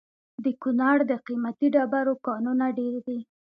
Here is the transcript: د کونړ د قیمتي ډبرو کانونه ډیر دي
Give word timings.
د 0.43 0.45
کونړ 0.61 0.97
د 1.09 1.11
قیمتي 1.25 1.67
ډبرو 1.75 2.13
کانونه 2.25 2.65
ډیر 2.77 2.95
دي 3.07 3.19